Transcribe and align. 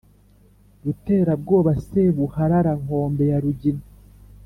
ruterabwoba, 0.83 1.71
sebuharara 1.85 2.71
nkombe 2.81 3.23
ya 3.31 3.37
rugina 3.43 3.83